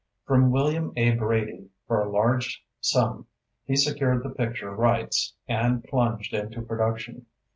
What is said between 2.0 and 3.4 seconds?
a large sum,